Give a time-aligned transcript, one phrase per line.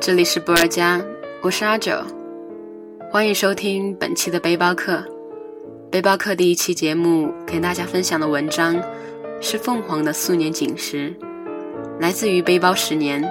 [0.00, 0.98] 这里是不二家，
[1.42, 1.92] 我是阿九，
[3.10, 5.04] 欢迎收听本期的背包客。
[5.90, 8.82] 背包客第一期节目给大家分享的文章
[9.42, 11.14] 是凤凰的素年锦时，
[12.00, 13.22] 来自于背包十年。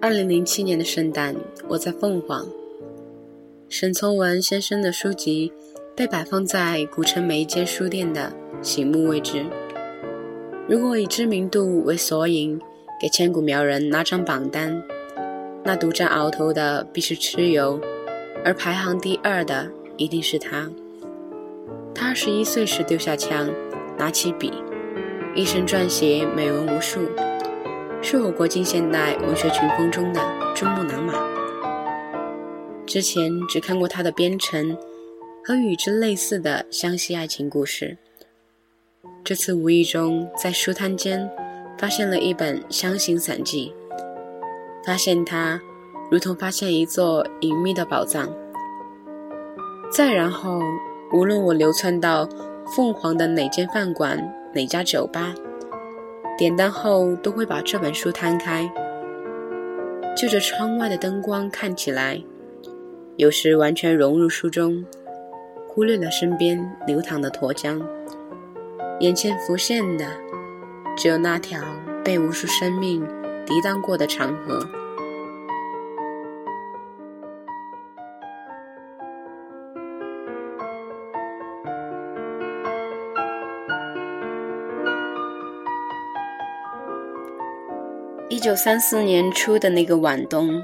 [0.00, 1.36] 二零零七年的圣诞，
[1.68, 2.46] 我在凤凰，
[3.68, 5.52] 沈从文先生的书籍
[5.94, 8.32] 被摆放在古城每一间书店的
[8.62, 9.44] 醒目位置。
[10.68, 12.60] 如果以知名度为索引，
[13.00, 14.82] 给千古苗人拿张榜单，
[15.64, 17.80] 那独占鳌头的必是蚩尤，
[18.44, 20.70] 而排行第二的一定是他。
[21.94, 23.48] 他二十一岁时丢下枪，
[23.96, 24.52] 拿起笔，
[25.34, 27.00] 一生撰写美文无数，
[28.02, 30.20] 是我国近现代文学群峰中的
[30.54, 31.14] 珠穆朗玛。
[32.84, 34.70] 之前只看过他的《边城》
[35.42, 37.96] 和与之类似的湘西爱情故事。
[39.28, 41.30] 这次无意中在书摊间
[41.76, 43.74] 发现了一本湘行散记，
[44.82, 45.60] 发现它
[46.10, 48.34] 如同发现一座隐秘的宝藏。
[49.92, 50.62] 再然后，
[51.12, 52.26] 无论我流窜到
[52.74, 54.18] 凤凰的哪间饭馆、
[54.54, 55.34] 哪家酒吧，
[56.38, 58.66] 点单后都会把这本书摊开，
[60.16, 62.18] 就着窗外的灯光看起来，
[63.16, 64.82] 有时完全融入书中，
[65.68, 67.78] 忽略了身边流淌的沱江。
[69.00, 70.04] 眼前浮现的，
[70.96, 71.60] 只有那条
[72.04, 73.00] 被无数生命
[73.46, 74.58] 涤荡过的长河。
[88.28, 90.60] 一九三四年初的那个晚冬，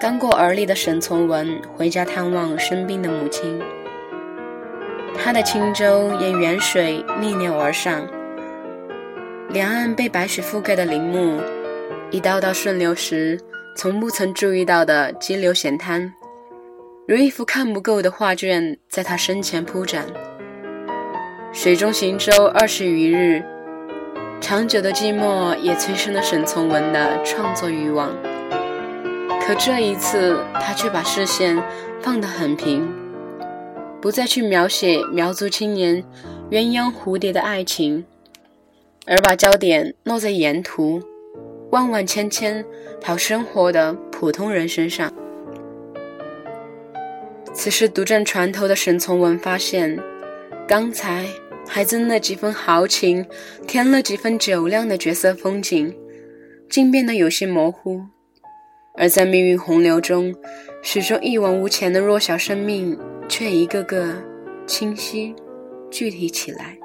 [0.00, 3.62] 刚过而立的沈从文回家探望生病的母亲。
[5.20, 8.06] 他的轻舟沿沅水逆流而上，
[9.50, 11.40] 两岸被白雪覆盖的林木，
[12.10, 13.38] 一道道顺流时
[13.76, 16.10] 从不曾注意到的激流险滩，
[17.06, 20.06] 如一幅看不够的画卷，在他身前铺展。
[21.52, 23.42] 水中行舟二十余日，
[24.40, 28.16] 长久的寂寞也催生了沈从文的创作欲望。
[29.42, 31.62] 可这一次，他却把视线
[32.00, 32.88] 放得很平。
[34.00, 36.02] 不再去描写苗族青年
[36.50, 38.04] 鸳鸯蝴蝶的爱情，
[39.06, 41.02] 而把焦点落在沿途
[41.70, 42.64] 万万千千
[43.00, 45.12] 讨生活的普通人身上。
[47.52, 49.98] 此时独占船头的沈从文发现，
[50.68, 51.26] 刚才
[51.66, 53.26] 还增了几分豪情、
[53.66, 55.92] 添了几分酒量的角色风景，
[56.70, 58.00] 竟变得有些模糊；
[58.96, 60.32] 而在命运洪流中，
[60.82, 62.96] 始终一往无前的弱小生命。
[63.28, 64.14] 却一个个
[64.66, 65.34] 清晰、
[65.90, 66.76] 具体起来。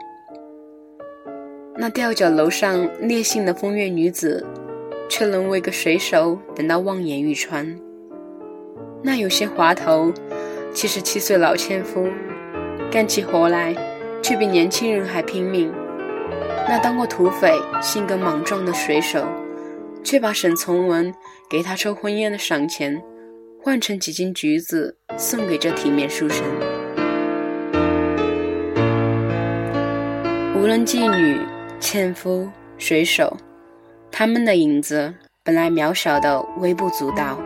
[1.76, 4.46] 那吊脚楼上烈性的风月女子，
[5.10, 7.76] 却能为个水手等到望眼欲穿。
[9.02, 10.14] 那有些滑头、
[10.74, 12.08] 七十七岁老纤夫，
[12.92, 13.76] 干起活来
[14.22, 15.74] 却比年轻人还拼命。
[16.68, 19.26] 那当过土匪、性格莽撞的水手，
[20.04, 21.14] 却把沈从文
[21.50, 23.02] 给他抽婚烟的赏钱。
[23.66, 26.44] 换成几斤橘子送给这体面书生。
[30.54, 31.40] 无论妓女、
[31.80, 33.38] 纤夫、水手，
[34.12, 35.14] 他们的影子
[35.46, 37.40] 本来渺小的微不足道，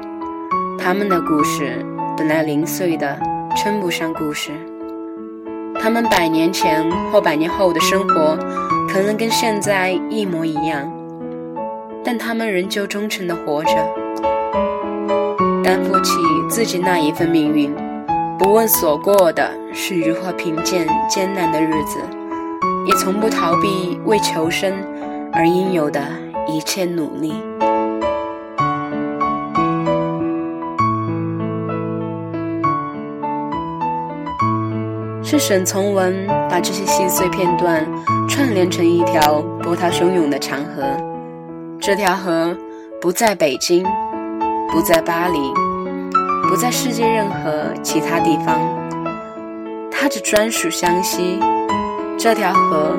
[0.80, 1.86] 他们的故事
[2.18, 3.16] 本来零碎的
[3.56, 4.50] 称不上故事。
[5.80, 8.36] 他们百年前或百年后的生活
[8.90, 10.92] 可能跟现在一模一样，
[12.04, 14.07] 但他们仍旧忠诚的活着。
[15.68, 16.14] 担负起
[16.50, 17.76] 自己那一份命运，
[18.40, 22.00] 不问所过的是如何贫贱艰难的日子，
[22.86, 24.72] 也从不逃避为求生
[25.34, 26.02] 而应有的
[26.48, 27.34] 一切努力。
[35.22, 37.86] 是沈从文把这些细碎片段
[38.30, 40.82] 串联成一条波涛汹涌的长河，
[41.78, 42.56] 这条河
[43.02, 43.86] 不在北京。
[44.70, 45.40] 不在巴黎，
[46.48, 48.58] 不在世界任何其他地方，
[49.92, 51.40] 它只专属湘西。
[52.18, 52.98] 这条河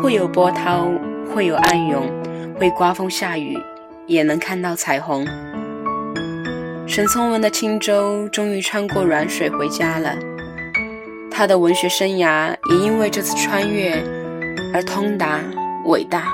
[0.00, 0.88] 会有波涛，
[1.34, 2.08] 会有暗涌，
[2.58, 3.58] 会刮风下雨，
[4.06, 5.26] 也能看到彩虹。
[6.86, 10.14] 沈从文的轻舟终于穿过软水回家了，
[11.30, 14.00] 他的文学生涯也因为这次穿越
[14.72, 15.40] 而通达
[15.86, 16.28] 伟大。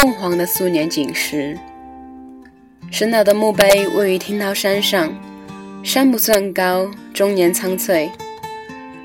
[0.00, 1.58] 凤凰的素年锦时，
[2.88, 5.12] 沈老的墓碑位于听涛山上，
[5.82, 8.08] 山不算高，终年苍翠，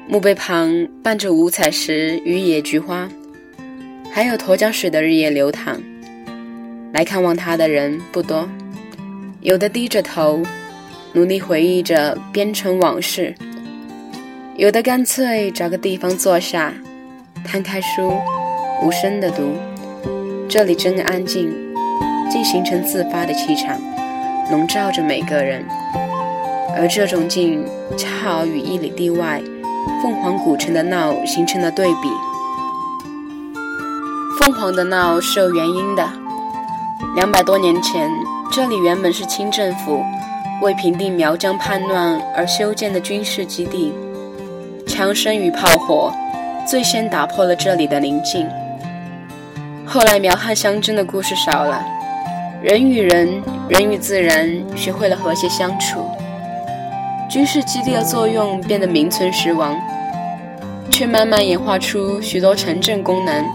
[0.08, 3.10] 墓碑旁伴着五彩石与野菊花，
[4.12, 5.82] 还有沱江水的日夜流淌。
[6.94, 8.48] 来看望他的人不多，
[9.42, 10.44] 有的低着头，
[11.14, 13.34] 努力回忆着边城往事；
[14.58, 16.72] 有的干脆找个地方坐下，
[17.44, 18.14] 摊开书，
[18.84, 19.56] 无声的读。
[20.54, 21.52] 这里真的安静，
[22.32, 23.76] 竟形成自发的气场，
[24.52, 25.66] 笼罩着每个人。
[26.78, 27.66] 而这种静，
[27.98, 29.42] 恰好与一里地外
[30.04, 32.08] 凤凰古城的闹形成了对比。
[34.40, 36.08] 凤凰的闹是有原因的。
[37.16, 38.08] 两百多年前，
[38.52, 40.04] 这里原本是清政府
[40.62, 43.92] 为平定苗疆叛乱而修建的军事基地。
[44.86, 46.14] 枪声与炮火
[46.68, 48.48] 最先打破了这里的宁静。
[49.86, 51.84] 后来苗汉相争的故事少了，
[52.62, 56.10] 人与人、人与自然学会了和谐相处。
[57.30, 59.76] 军事基地的作用变得名存实亡，
[60.92, 63.46] 却慢慢演化出许多城镇功能。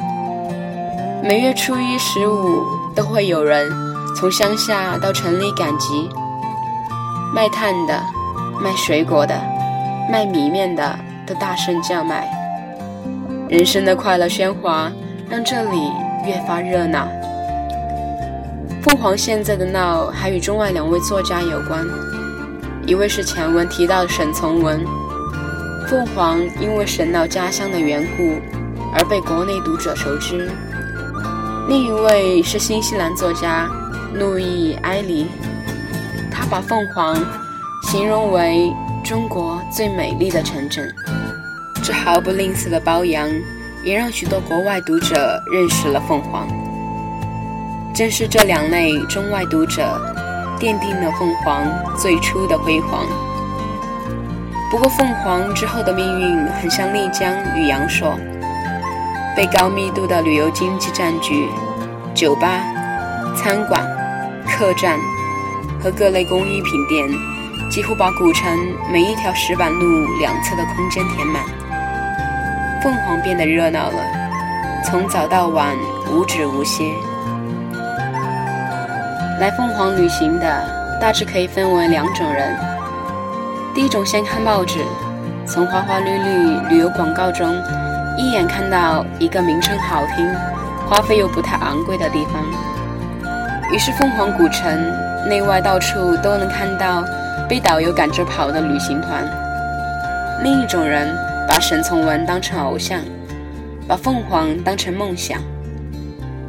[1.22, 2.78] 每月初一、十五。
[2.96, 3.70] 都会有人
[4.16, 6.08] 从乡下到城里赶集，
[7.32, 8.02] 卖炭的、
[8.60, 9.40] 卖水果的、
[10.10, 12.28] 卖米面的都大声叫卖。
[13.48, 14.90] 人生的快乐喧哗
[15.30, 15.92] 让这里
[16.28, 17.08] 越发热闹。
[18.82, 21.84] 凤凰现在的闹还与中外两位作家有关，
[22.86, 24.84] 一位是前文提到的沈从文，
[25.88, 28.34] 凤凰因为沈闹家乡的缘故
[28.94, 30.50] 而被国内读者熟知。
[31.68, 33.68] 另一位是新西兰作家
[34.14, 35.26] 路易·埃里，
[36.30, 37.16] 他把凤凰
[37.90, 38.70] 形容为
[39.04, 40.94] 中国最美丽的城镇，
[41.82, 43.28] 这毫不吝啬的褒扬，
[43.82, 46.46] 也让许多国外读者认识了凤凰。
[47.94, 50.00] 正是这两类中外读者，
[50.58, 51.66] 奠定了凤凰
[51.96, 53.04] 最初的辉煌。
[54.70, 58.18] 不过，凤凰之后的命运很像丽江与阳朔。
[59.34, 61.48] 被高密度的旅游经济占据，
[62.14, 62.60] 酒吧、
[63.36, 63.86] 餐馆、
[64.46, 64.98] 客栈
[65.80, 67.08] 和各类工艺品店
[67.70, 68.58] 几乎把古城
[68.92, 71.44] 每一条石板路两侧的空间填满。
[72.80, 74.02] 凤凰变得热闹了，
[74.84, 75.76] 从早到晚
[76.12, 76.84] 无止无歇。
[79.40, 82.56] 来凤凰旅行的大致可以分为两种人：
[83.74, 84.78] 第一种先看报纸，
[85.44, 87.54] 从花花绿绿旅游广告中。
[88.16, 90.28] 一眼看到一个名称好听、
[90.88, 92.42] 花费又不太昂贵的地方，
[93.72, 94.92] 于是凤凰古城
[95.28, 97.04] 内外到处都能看到
[97.48, 99.24] 被导游赶着跑的旅行团。
[100.42, 101.16] 另一种人
[101.48, 103.02] 把沈从文当成偶像，
[103.88, 105.42] 把凤凰当成梦想，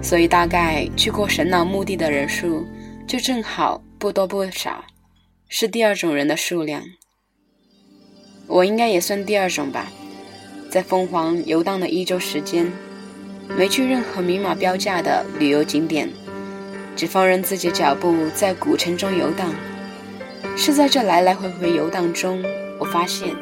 [0.01, 2.68] 所以大概去过神脑墓地的人数
[3.07, 4.84] 就正好不多不少，
[5.48, 6.84] 是第二种人的数量。
[8.46, 9.90] 我应该也算第二种吧。
[10.69, 12.69] 在凤凰游荡的一周时间，
[13.57, 16.10] 没去任何明码标价的旅游景点，
[16.98, 19.50] 只放任自己脚步在古城中游荡。
[20.57, 22.44] 是在这来来回回游荡中，
[22.78, 23.34] 我发现，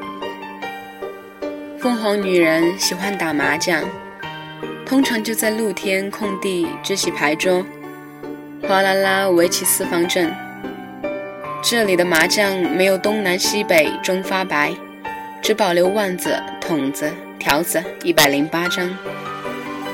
[1.79, 3.83] 凤凰女人喜欢打麻将，
[4.83, 7.63] 通常就在露天空地支起牌桌，
[8.67, 10.33] 哗啦啦围起四方阵。
[11.61, 14.73] 这里的麻将没有东南西北中发白。
[15.39, 18.89] 只保留万子、筒子、条子一百零八张，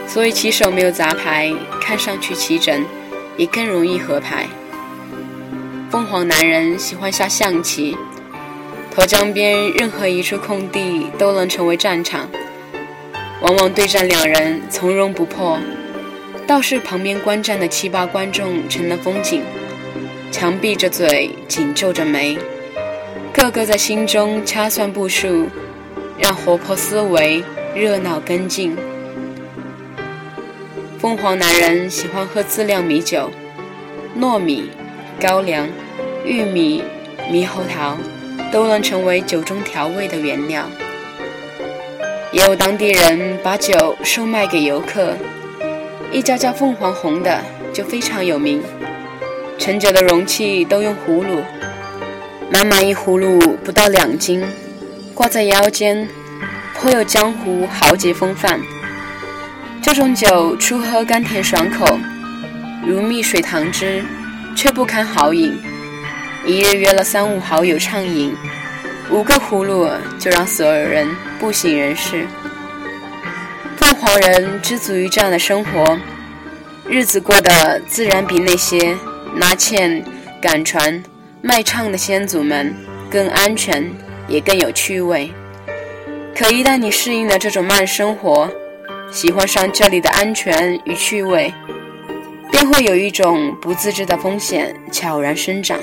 [0.07, 2.83] 所以棋手没有杂牌，看上去齐整，
[3.35, 4.47] 也更容易合牌。
[5.91, 7.95] 凤凰男人喜欢下象棋，
[8.95, 12.29] 沱江边任何一处空地都能成为战场，
[13.41, 15.57] 往往对战两人从容不迫，
[16.45, 19.41] 倒是旁边观战的七八观众成了风景，
[20.31, 22.37] 强闭着嘴，紧皱着眉。
[23.33, 25.47] 个个在心中掐算步数，
[26.19, 27.43] 让活泼思维、
[27.75, 28.77] 热闹跟进。
[30.99, 33.31] 凤凰男人喜欢喝自酿米酒，
[34.19, 34.69] 糯米、
[35.19, 35.67] 高粱、
[36.23, 36.83] 玉米、
[37.31, 37.97] 猕猴桃
[38.53, 40.69] 都能成为酒中调味的原料。
[42.31, 45.17] 也有当地人把酒售卖给游客，
[46.11, 47.43] 一家叫凤凰红的
[47.73, 48.61] 就非常有名，
[49.57, 51.41] 盛酒的容器都用葫芦。
[52.51, 54.45] 满满一葫芦不到两斤，
[55.15, 56.07] 挂在腰间，
[56.75, 58.61] 颇有江湖豪杰风范。
[59.81, 61.97] 这种酒初喝甘甜爽口，
[62.85, 64.03] 如蜜水糖汁，
[64.55, 65.59] 却不堪豪饮。
[66.45, 68.35] 一日约了三五好友畅饮，
[69.09, 71.07] 五个葫芦就让所有人
[71.39, 72.27] 不省人事。
[73.77, 75.97] 凤凰人知足于这样的生活，
[76.85, 78.95] 日子过得自然比那些
[79.35, 80.03] 拿钱
[80.41, 81.01] 赶船。
[81.45, 82.73] 卖唱的先祖们
[83.11, 83.91] 更安全、
[84.29, 85.29] 也更有趣味。
[86.33, 88.49] 可一旦你适应了这种慢生活，
[89.11, 91.53] 喜欢上这里的安全与趣味，
[92.49, 95.77] 便会有一种不自知的风险悄然生长。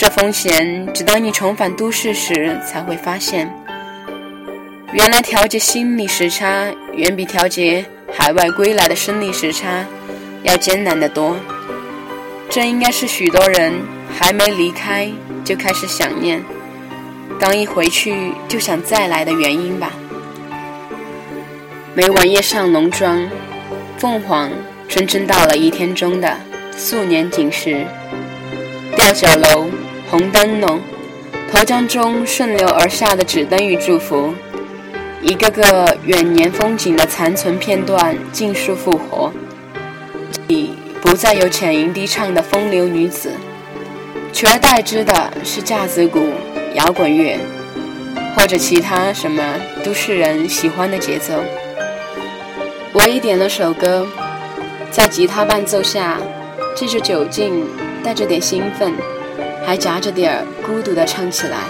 [0.00, 3.54] 这风险，直到你重返都市时才会发现，
[4.94, 9.84] 原来调节心理时差远比调节海外归来的生理时差
[10.42, 11.36] 要艰难得多。
[12.48, 13.74] 这应该是许多人
[14.18, 15.12] 还没离开
[15.44, 16.42] 就开始想念，
[17.38, 19.92] 刚一回去就想再来的原因吧。
[21.92, 23.22] 每晚夜上农庄，
[23.98, 24.50] 凤凰
[24.88, 26.34] 真正到了一天中的
[26.74, 27.84] 素年锦时，
[28.96, 29.68] 吊脚楼。
[30.10, 30.80] 红灯笼，
[31.52, 34.34] 沱江中顺流而下的纸灯与祝福，
[35.22, 39.32] 一个个远年风景的残存片段尽数复活。
[40.48, 43.30] 里不再有浅吟低唱的风流女子，
[44.32, 46.18] 取而代之的是架子鼓、
[46.74, 47.38] 摇滚乐，
[48.34, 49.40] 或者其他什么
[49.84, 51.34] 都市人喜欢的节奏。
[52.92, 54.04] 我也点了首歌，
[54.90, 56.18] 在吉他伴奏下，
[56.74, 57.64] 借着酒劲，
[58.02, 58.92] 带着点兴奋。
[59.64, 61.64] 还夹着点儿孤独的唱起来。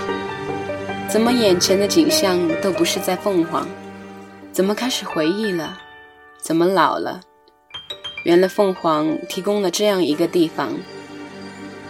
[1.08, 3.66] 怎么眼前的景象都不是在凤凰？
[4.52, 5.78] 怎么开始回忆了？
[6.40, 7.20] 怎么老了？
[8.24, 10.72] 原来凤凰提供了这样一个地方，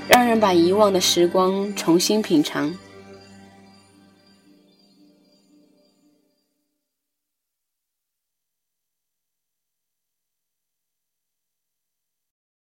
[0.09, 2.75] 让人把遗忘的时光重新品尝。